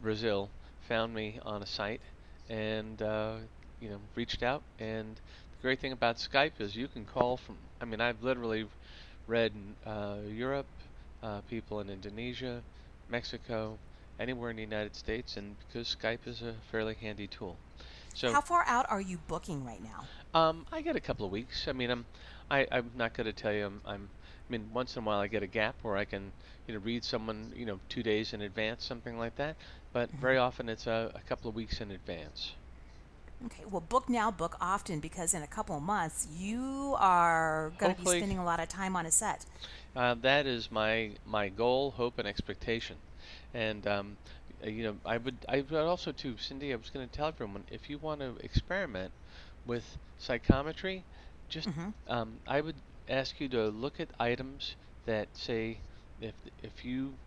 [0.00, 2.02] Brazil, found me on a site,
[2.48, 3.36] and uh,
[3.80, 4.62] you know reached out.
[4.78, 7.56] And the great thing about Skype is you can call from.
[7.80, 8.66] I mean, I've literally
[9.26, 9.52] read
[9.86, 10.66] uh, Europe,
[11.22, 12.62] uh, people in Indonesia,
[13.08, 13.78] Mexico,
[14.18, 17.56] anywhere in the United States, and because Skype is a fairly handy tool.
[18.14, 20.08] So How far out are you booking right now?
[20.34, 21.66] um, I get a couple of weeks.
[21.68, 22.06] I mean, I'm
[22.50, 24.08] I, I'm not going to tell you I'm, I'm
[24.48, 26.32] I mean, once in a while I get a gap where I can
[26.66, 29.56] you know read someone you know two days in advance, something like that.
[29.96, 32.52] But very often it's a, a couple of weeks in advance.
[33.46, 37.94] Okay, well, book now, book often, because in a couple of months you are going
[37.94, 39.46] to be spending a lot of time on a set.
[39.96, 42.96] Uh, that is my my goal, hope, and expectation.
[43.54, 44.18] And um,
[44.64, 46.72] uh, you know, I would I would also too, Cindy.
[46.72, 49.12] I was going to tell everyone if you want to experiment
[49.66, 51.04] with psychometry,
[51.48, 51.94] just Mhm.
[52.08, 55.80] um, I would ask you to look at items that say
[56.20, 57.18] if if you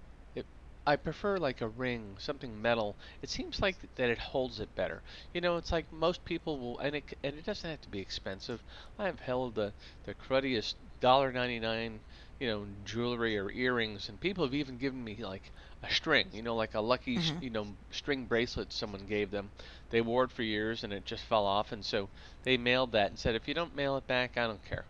[0.89, 2.97] I prefer like a ring, something metal.
[3.21, 5.04] It seems like that it holds it better.
[5.34, 7.99] You know, it's like most people will, and it and it doesn't have to be
[7.99, 8.63] expensive.
[8.97, 9.73] I have held the
[10.04, 12.04] the cruddiest dollar ninety nine
[12.39, 15.52] you know, jewelry or earrings, and people have even given me like
[15.84, 17.39] a string, you know, like a lucky, Mm-hmm.
[17.39, 19.52] you know, string bracelet someone gave them.
[19.89, 22.10] They wore it for years and it just fell off, and so
[22.43, 24.88] they mailed that and said, if you don't mail it back, I don't care.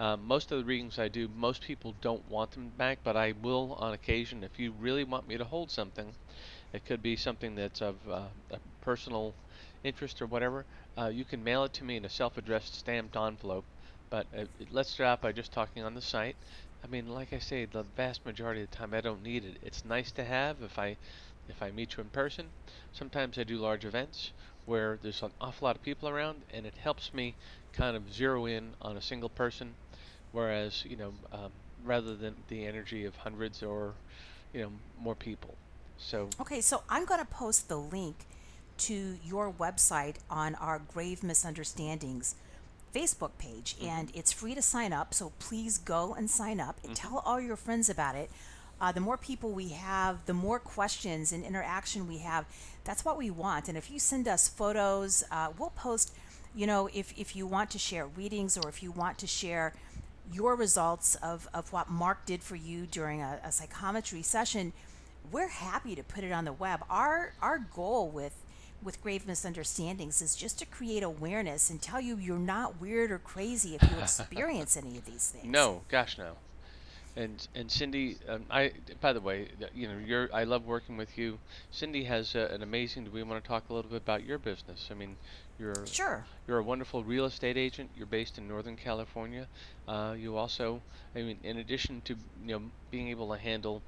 [0.00, 3.34] Um, most of the readings I do, most people don't want them back, but I
[3.42, 6.14] will on occasion if you really want me to hold something.
[6.72, 9.34] It could be something that's of uh, a personal
[9.84, 10.66] interest or whatever.
[10.98, 13.66] Uh, you can mail it to me in a self-addressed stamped envelope.
[14.10, 16.36] But uh, let's start by just talking on the site.
[16.82, 19.58] I mean, like I say, the vast majority of the time I don't need it.
[19.62, 20.96] It's nice to have if I
[21.48, 22.46] if I meet you in person.
[22.92, 24.32] Sometimes I do large events
[24.64, 27.36] where there's an awful lot of people around, and it helps me
[27.72, 29.74] kind of zero in on a single person.
[30.32, 31.50] Whereas, you know, um,
[31.84, 33.94] rather than the energy of hundreds or
[34.52, 35.54] you know more people.
[35.98, 38.16] So Okay, so I'm going to post the link
[38.78, 42.34] to your website on our Grave Misunderstandings
[42.94, 45.14] Facebook page, and it's free to sign up.
[45.14, 48.30] So please go and sign up and tell all your friends about it.
[48.80, 52.46] Uh, the more people we have, the more questions and interaction we have.
[52.84, 53.68] That's what we want.
[53.68, 56.12] And if you send us photos, uh, we'll post.
[56.54, 59.74] You know, if if you want to share readings or if you want to share
[60.32, 64.72] your results of, of what Mark did for you during a, a psychometry session,
[65.30, 66.84] we're happy to put it on the web.
[66.88, 68.34] Our our goal with
[68.82, 73.18] with grave misunderstandings is just to create awareness and tell you you're not weird or
[73.18, 75.44] crazy if you experience any of these things.
[75.44, 76.32] No, gosh, no.
[77.16, 81.18] And and Cindy, um, I by the way, you know, you're I love working with
[81.18, 81.38] you.
[81.70, 83.04] Cindy has uh, an amazing.
[83.04, 84.88] Do we want to talk a little bit about your business?
[84.90, 85.16] I mean,
[85.60, 86.24] you're Sure.
[86.48, 87.90] you're a wonderful real estate agent.
[87.94, 89.46] You're based in Northern California.
[89.86, 90.80] Uh, you also,
[91.14, 93.82] I mean, in addition to you know being able to handle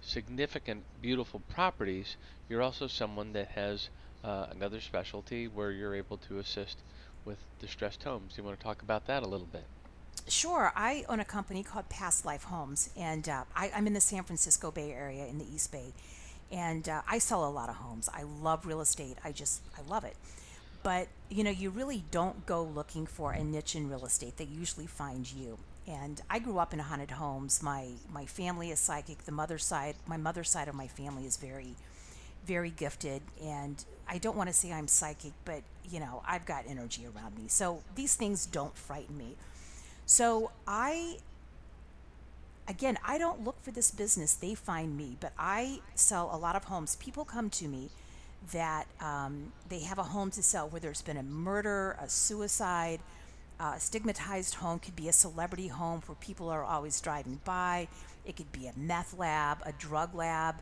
[0.00, 2.16] significant, beautiful properties,
[2.48, 3.88] you're also someone that has
[4.24, 6.78] uh, another specialty where you're able to assist
[7.24, 8.34] with distressed homes.
[8.34, 9.64] Do you want to talk about that a little bit?
[10.28, 10.72] Sure.
[10.74, 14.22] I own a company called Past Life Homes, and uh, I, I'm in the San
[14.22, 15.92] Francisco Bay Area in the East Bay,
[16.50, 18.08] and uh, I sell a lot of homes.
[18.12, 19.18] I love real estate.
[19.24, 20.16] I just I love it.
[20.86, 24.36] But you know, you really don't go looking for a niche in real estate.
[24.36, 25.58] They usually find you.
[25.84, 27.60] And I grew up in haunted homes.
[27.60, 29.24] My my family is psychic.
[29.24, 31.74] The mother side, my mother's side of my family is very,
[32.46, 33.22] very gifted.
[33.42, 37.36] And I don't want to say I'm psychic, but you know, I've got energy around
[37.36, 37.48] me.
[37.48, 39.34] So these things don't frighten me.
[40.06, 41.16] So I,
[42.68, 44.34] again, I don't look for this business.
[44.34, 46.94] They find me, but I sell a lot of homes.
[46.94, 47.90] People come to me
[48.52, 53.00] that um, they have a home to sell where there's been a murder, a suicide,
[53.58, 57.88] uh, a stigmatized home could be a celebrity home where people are always driving by.
[58.26, 60.56] It could be a meth lab, a drug lab.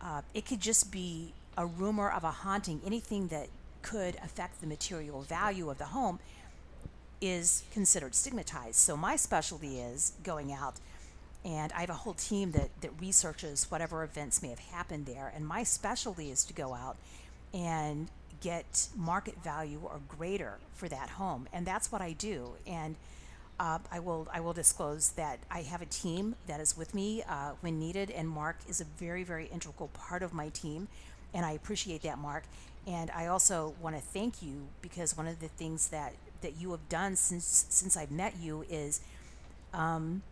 [0.00, 2.80] Uh, it could just be a rumor of a haunting.
[2.84, 3.48] Anything that
[3.82, 6.18] could affect the material value of the home
[7.20, 8.76] is considered stigmatized.
[8.76, 10.76] So my specialty is going out
[11.44, 15.32] and I have a whole team that, that researches whatever events may have happened there.
[15.34, 16.96] And my specialty is to go out
[17.54, 18.08] and
[18.40, 21.48] get market value or greater for that home.
[21.52, 22.52] And that's what I do.
[22.66, 22.96] And
[23.58, 27.22] uh, I will I will disclose that I have a team that is with me
[27.28, 30.88] uh, when needed, and Mark is a very very integral part of my team,
[31.34, 32.44] and I appreciate that, Mark.
[32.86, 36.70] And I also want to thank you because one of the things that that you
[36.70, 39.02] have done since since I've met you is
[39.74, 40.22] um,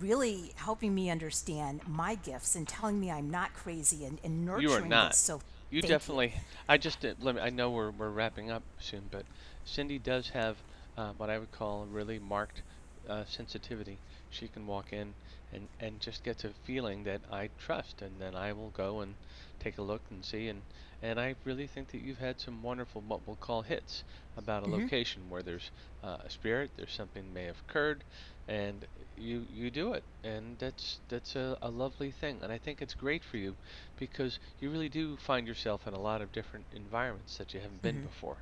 [0.00, 4.62] really helping me understand my gifts and telling me I'm not crazy and, and nurturing
[4.62, 5.10] You are not.
[5.10, 5.18] this.
[5.18, 6.34] So You definitely.
[6.68, 7.40] I just uh, let me.
[7.40, 9.26] I know we're we're wrapping up soon, but
[9.64, 10.56] Cindy does have
[10.96, 12.62] uh, what I would call a really marked
[13.08, 14.00] uh, sensitivity.
[14.30, 15.14] She can walk in
[15.52, 19.16] and and just gets a feeling that I trust, and then I will go and
[19.60, 20.48] take a look and see.
[20.48, 20.62] And
[21.02, 24.04] and I really think that you've had some wonderful what we'll call hits
[24.36, 24.72] about a Mhm.
[24.72, 25.70] location where there's
[26.02, 28.04] uh, a spirit, there's something may have occurred,
[28.48, 28.84] and
[29.18, 32.38] you you do it, and that's that's a, a lovely thing.
[32.42, 33.56] And I think it's great for you
[33.98, 37.82] because you really do find yourself in a lot of different environments that you haven't
[37.82, 38.02] been Mhm.
[38.08, 38.36] before,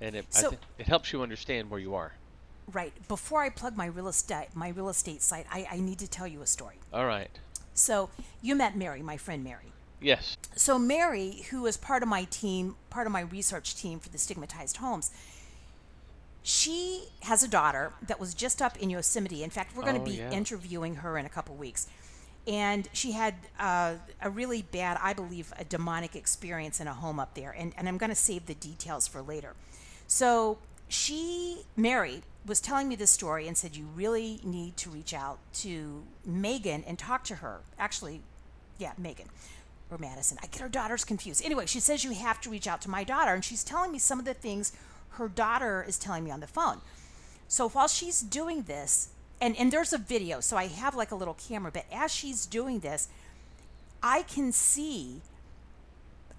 [0.00, 2.12] and it I So- think it helps you understand where you are.
[2.72, 2.94] Right.
[3.08, 6.26] Before I plug my real estate my real estate site, I, I need to tell
[6.26, 6.78] you a story.
[6.92, 7.30] All right.
[7.74, 8.08] So
[8.40, 9.72] you met Mary, my friend Mary.
[10.00, 10.36] Yes.
[10.56, 14.18] So Mary, who is part of my team, part of my research team for the
[14.18, 15.10] stigmatized homes,
[16.44, 19.42] she has a daughter that was just up in Yosemite.
[19.42, 20.30] In fact, we're going to Oh, be yeah.
[20.30, 21.86] interviewing her in a couple weeks.
[22.46, 27.18] And she had uh, a really bad, I believe, a demonic experience in a home
[27.18, 27.50] up there.
[27.58, 29.54] And, and I'm going to save the details for later.
[30.06, 35.14] So she, Mary, was telling me this story and said, You really need to reach
[35.14, 37.60] out to Megan and talk to her.
[37.78, 38.20] Actually,
[38.76, 39.28] yeah, Megan
[39.90, 40.36] or Madison.
[40.42, 41.42] I get her daughters confused.
[41.42, 43.98] Anyway, she says you have to reach out to my daughter, and she's telling me
[43.98, 44.72] some of the things
[45.14, 46.80] her daughter is telling me on the phone.
[47.48, 51.16] So while she's doing this, and and there's a video, so I have like a
[51.16, 51.70] little camera.
[51.72, 53.08] But as she's doing this,
[54.02, 55.22] I can see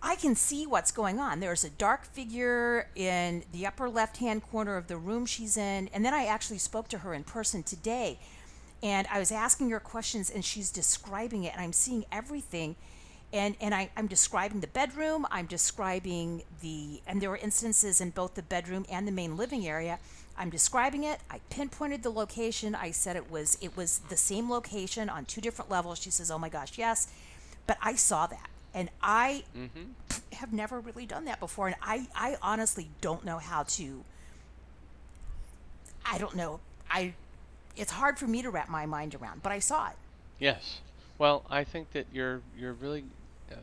[0.08, 1.40] I can see what's going on.
[1.40, 5.90] There's a dark figure in the upper left hand corner of the room she's in.
[5.94, 8.20] And then I actually spoke to her in person today.
[8.84, 11.54] And I was asking her questions and she's describing it.
[11.54, 12.76] And I'm seeing everything.
[13.34, 15.26] And, and I, I'm describing the bedroom.
[15.30, 19.68] I'm describing the, and there were instances in both the bedroom and the main living
[19.68, 20.00] area.
[20.38, 21.20] I'm describing it.
[21.30, 22.76] I pinpointed the location.
[22.76, 26.00] I said it was it was the same location on two different levels.
[26.02, 27.08] She says, "Oh my gosh, yes."
[27.68, 29.92] But I saw that and I Mm-hmm.
[30.34, 34.04] have never really done that before, and I I honestly don't know how to.
[36.06, 36.60] I don't know.
[36.90, 37.14] I
[37.76, 39.96] it's hard for me to wrap my mind around, but I saw it.
[40.40, 40.80] Yes.
[41.18, 43.06] Well, I think that you're you're really
[43.52, 43.56] uh,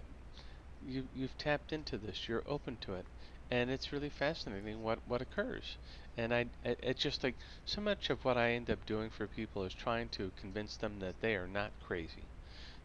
[0.87, 2.29] you you've tapped into this.
[2.29, 3.05] You're open to it,
[3.51, 5.77] and it's really fascinating what what occurs.
[6.17, 7.35] And I it, it's just like
[7.67, 11.01] so much of what I end up doing for people is trying to convince them
[11.01, 12.25] that they are not crazy.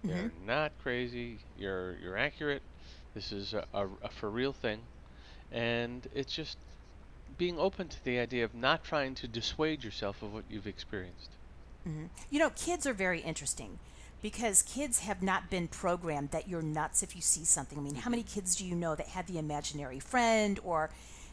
[0.03, 1.39] You're not crazy.
[1.57, 2.61] You're you're accurate.
[3.13, 4.81] This is a, a, a for real thing,
[5.51, 6.57] and it's just
[7.37, 11.29] being open to the idea of not trying to dissuade yourself of what you've experienced.
[12.29, 13.79] You know, kids are very interesting
[14.21, 17.77] because kids have not been programmed that you're nuts if you see something.
[17.77, 20.89] I mean, how many kids do you know that have the imaginary friend or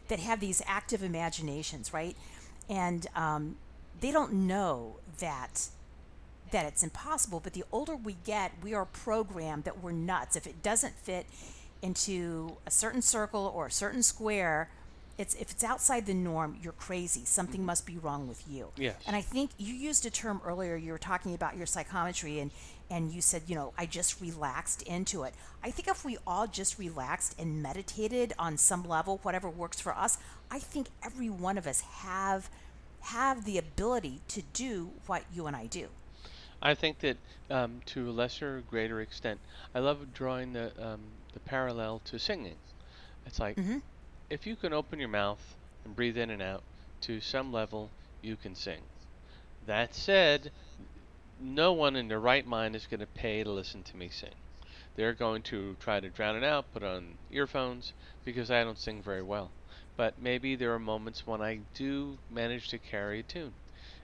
[0.07, 2.15] that have these active imaginations, right?
[2.69, 3.57] And um,
[4.01, 5.69] they don't know that
[6.51, 7.39] that it's impossible.
[7.39, 10.35] But the older we get, we are programmed that we're nuts.
[10.35, 11.25] If it doesn't fit
[11.81, 14.69] into a certain circle or a certain square,
[15.17, 17.23] it's if it's outside the norm, you're crazy.
[17.25, 18.69] Something must be wrong with you.
[18.75, 18.95] Yes.
[19.07, 20.75] And I think you used a term earlier.
[20.75, 22.51] You were talking about your psychometry, and
[22.89, 25.33] and you said, you know, I just relaxed into it.
[25.63, 29.95] I think if we all just relaxed and meditated on some level, whatever works for
[29.95, 30.17] us,
[30.51, 32.49] I think every one of us have
[33.01, 35.87] have the ability to do what you and I do.
[36.61, 37.17] I think that
[37.49, 39.39] um, to a lesser or greater extent,
[39.73, 40.99] I love drawing the um,
[41.33, 42.55] the parallel to singing.
[43.25, 43.57] It's like
[44.29, 46.63] if you can open your mouth and breathe in and out,
[47.01, 47.89] to some level,
[48.21, 48.81] you can sing.
[49.67, 50.51] That said,
[51.39, 54.33] no one in their right mind is going to pay to listen to me sing.
[54.95, 59.01] They're going to try to drown it out, put on earphones, because I don't sing
[59.01, 59.51] very well.
[59.97, 63.53] But maybe there are moments when I do manage to carry a tune,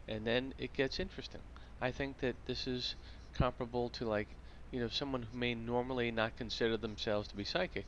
[0.07, 1.41] and then it gets interesting.
[1.81, 2.95] I think that this is
[3.33, 4.27] comparable to like,
[4.71, 7.85] you know, someone who may normally not consider themselves to be psychic.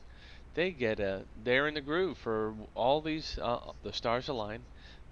[0.54, 4.62] They get a, they're in the groove for all these, uh, the stars align.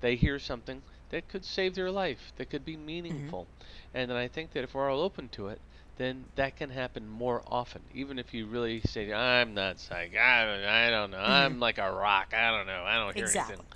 [0.00, 3.46] They hear something that could save their life, that could be meaningful.
[3.94, 5.60] And then I think that if we're all open to it,
[5.98, 7.82] then that can happen more often.
[7.94, 11.78] Even if you really say, I'm not psychic, I don't, I don't know, I'm like
[11.78, 13.54] a rock, I don't know, I don't hear Exactly.
[13.54, 13.66] anything.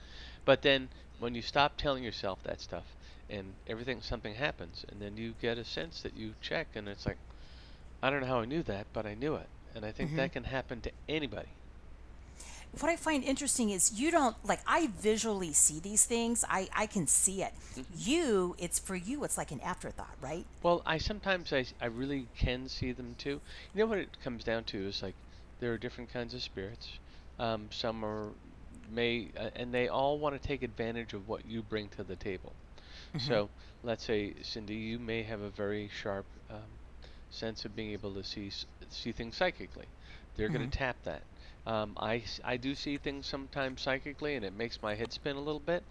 [0.45, 2.85] But then when you stop telling yourself that stuff
[3.29, 7.07] and everything, something happens, and then you get a sense that you check and it's
[7.07, 7.19] like,
[8.03, 9.49] I don't know how I knew that, but I knew it.
[9.77, 11.49] And I think that can happen to anybody.
[12.81, 16.45] what I find interesting is you don't like I visually see these things.
[16.49, 17.53] I I can see it.
[17.97, 19.23] You, it's for you.
[19.25, 20.45] It's like an afterthought, right?
[20.63, 23.41] Well, I sometimes I, I really can see them too.
[23.75, 25.15] You know what it comes down to is like
[25.61, 26.89] there are different kinds of spirits.
[27.39, 28.31] Um, some are
[28.91, 32.17] may uh, and they all want to take advantage of what you bring to the
[32.17, 32.53] table.
[33.19, 33.49] So
[33.83, 36.59] let's say Cindy, you may have a very sharp um,
[37.37, 38.51] sense of being able to see
[38.91, 39.87] see things psychically.
[40.37, 41.23] They're going to tap that.
[41.67, 45.41] Um, I, I do see things sometimes psychically, and it makes my head spin a
[45.41, 45.83] little bit.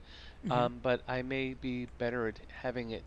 [0.52, 3.04] Um, but I may be better at having it,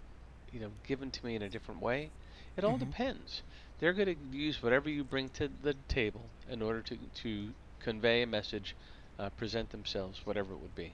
[0.52, 2.10] you know, given to me in a different way.
[2.56, 3.42] It all depends.
[3.78, 8.22] They're going to use whatever you bring to the table in order to to convey
[8.22, 8.74] a message,
[9.18, 10.92] uh, present themselves, whatever it would be.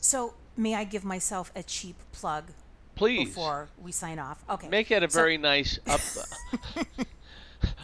[0.00, 2.52] So may I give myself a cheap plug
[2.94, 4.42] Please before we sign off?
[4.48, 4.68] Okay.
[4.68, 6.00] make it a So- very nice up,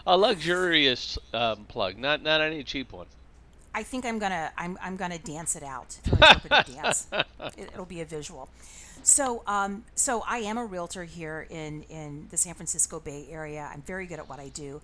[0.06, 3.06] a luxurious um, plug, not not any cheap one.
[3.74, 7.06] I think I'm gonna I'm I'm gonna dance it out through interpretive dance.
[7.56, 8.48] It, it'll be a visual.
[9.02, 13.70] So um so I am a realtor here in in the San Francisco Bay Area.
[13.72, 14.80] I'm very good at what I do.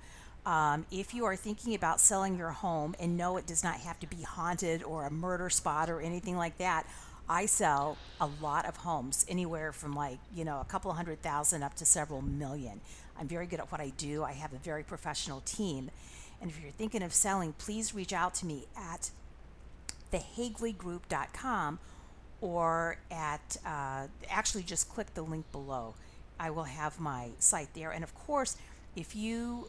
[0.46, 3.98] Um, if you are thinking about selling your home and no, it does not have
[3.98, 6.86] to be haunted or a murder spot or anything like that.
[7.28, 11.62] I sell a lot of homes, anywhere from like, you know, a couple hundred thousand
[11.62, 12.80] up to several million.
[13.18, 14.22] I'm very good at what I do.
[14.22, 15.90] I have a very professional team.
[16.40, 19.10] And if you're thinking of selling, please reach out to me at
[20.12, 21.78] thehagley.group.com
[22.40, 25.94] or at uh, actually just click the link below.
[26.38, 27.90] I will have my site there.
[27.90, 28.56] And of course,
[28.94, 29.68] if you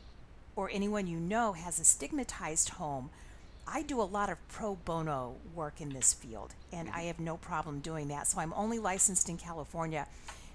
[0.56, 3.10] or anyone you know has a stigmatized home,
[3.68, 7.38] I do a lot of pro bono work in this field, and I have no
[7.38, 8.28] problem doing that.
[8.28, 10.08] So I'm only licensed in California,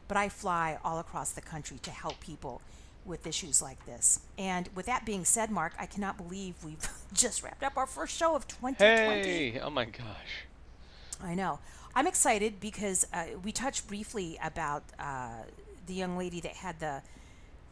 [0.08, 2.62] but I fly all across the country to help people
[3.04, 4.20] with issues like this.
[4.38, 8.16] And with that being said, Mark, I cannot believe we've just wrapped up our first
[8.16, 9.22] show of 2020.
[9.22, 9.60] Hey!
[9.60, 10.46] Oh my gosh.
[11.22, 11.58] I know.
[11.94, 15.42] I'm excited because uh, we touched briefly about uh,
[15.86, 17.02] the young lady that had the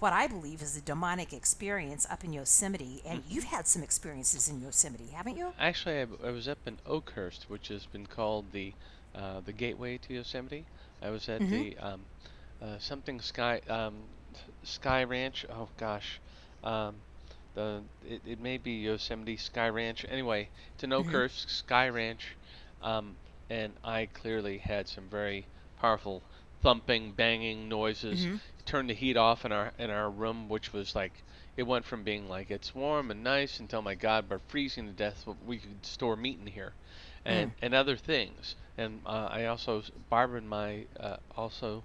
[0.00, 3.32] what I believe is a demonic experience up in Yosemite, and Mm-hmm.
[3.34, 5.52] you've had some experiences in Yosemite, haven't you?
[5.58, 8.72] Actually, I, I was up in Oakhurst, which has been called the
[9.14, 10.64] uh, the gateway to Yosemite.
[11.02, 11.50] I was at Mhm.
[11.50, 12.00] the um,
[12.62, 13.94] uh, something Sky um,
[14.62, 15.44] Sky Ranch.
[15.50, 16.20] Oh gosh,
[16.64, 16.96] um,
[17.54, 20.06] the it, it may be Yosemite Sky Ranch.
[20.08, 20.94] Anyway, it's an Mhm.
[20.94, 22.36] Oakhurst Sky Ranch,
[22.82, 23.16] um,
[23.50, 25.46] and I clearly had some very
[25.80, 26.22] powerful
[26.62, 28.26] thumping, banging noises.
[28.26, 28.40] Mhm.
[28.66, 31.12] Turned the heat off in our in our room, which was like
[31.56, 34.92] it went from being like it's warm and nice until my God, we're freezing to
[34.92, 35.26] death.
[35.46, 36.72] We could store meat in here,
[37.24, 38.54] and and other things.
[38.78, 41.82] And uh, I also Barbara and my uh, also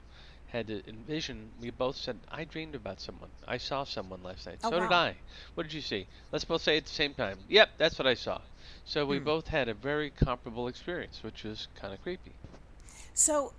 [0.48, 1.50] had to envision.
[1.60, 3.30] We both said I dreamed about someone.
[3.48, 4.60] I saw someone last night.
[4.64, 4.92] Oh, so did.
[4.92, 5.16] I.
[5.56, 6.08] What did you see?
[6.32, 7.40] Let's both say at the same time.
[7.50, 8.42] Yep, that's what I saw.
[8.86, 9.26] So we Hmm.
[9.26, 12.34] both had a very comparable experience, which was kind of creepy.
[13.14, 13.54] So,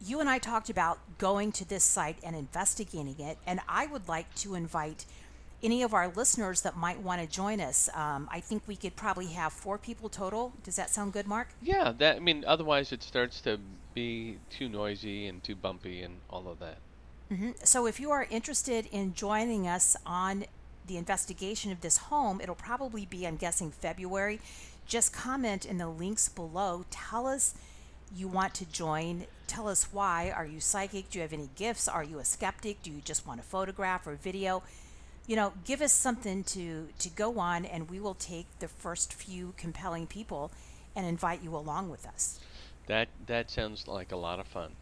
[0.00, 4.08] you and I talked about going to this site and investigating it, and I would
[4.08, 5.06] like to invite
[5.62, 7.88] any of our listeners that might want to join us.
[7.94, 10.52] Um, I think we could probably have four people total.
[10.62, 11.48] Does that sound good, Mark?
[11.62, 13.58] Yeah, that I mean, otherwise it starts to
[13.94, 16.78] be too noisy and too bumpy and all of that.
[17.28, 20.44] hmm So, if you are interested in joining us on
[20.86, 24.40] the investigation of this home, it'll probably be, I'm guessing, February.
[24.86, 26.84] Just comment in the links below.
[26.90, 27.54] Tell us
[28.14, 29.26] you want to join.
[29.46, 30.30] Tell us why.
[30.30, 31.10] Are you psychic?
[31.10, 31.88] Do you have any gifts?
[31.88, 32.82] Are you a skeptic?
[32.82, 34.62] Do you just want a photograph or video?
[35.26, 39.12] You know, give us something to to go on, and we will take the first
[39.12, 40.52] few compelling people
[40.94, 42.40] and invite you along with us.
[42.86, 44.72] That that sounds like a lot of fun.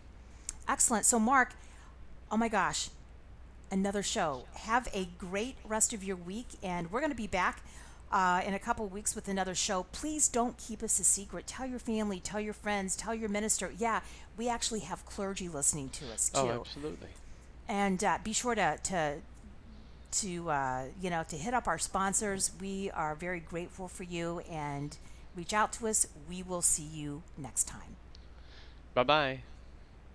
[0.69, 1.05] Excellent.
[1.07, 1.55] So, Mark,
[2.31, 2.91] oh my gosh,
[3.71, 4.45] another show.
[4.55, 7.63] Have a great rest of your week, and we're going to be back
[8.15, 9.87] uh, in a couple weeks with another show.
[9.91, 11.49] Please don't keep us a secret.
[11.49, 13.73] Tell your family, tell your friends, tell your minister.
[13.77, 14.01] Yeah,
[14.39, 16.39] we actually have clergy listening to us too.
[16.41, 17.09] Oh, absolutely.
[17.69, 19.17] and uh, be sure to to
[20.13, 22.53] to uh, you know to hit up our sponsors.
[22.61, 24.97] We are very grateful for you, and
[25.35, 26.07] reach out to us.
[26.29, 27.97] We will see you next time.
[28.95, 29.41] Bye bye.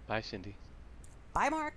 [0.07, 0.55] Bye, Cindy.
[1.33, 1.75] Bye, Mark.